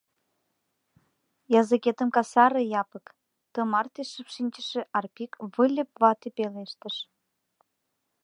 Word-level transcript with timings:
—Языкетым 1.61 2.09
касаре, 2.15 2.61
Якып,— 2.81 3.05
тымарте 3.53 4.01
шып 4.11 4.27
шинчыше 4.35 4.81
Арпик 4.97 5.31
Выльып 5.55 5.91
вате 6.01 6.29
пелештыш. 6.37 6.95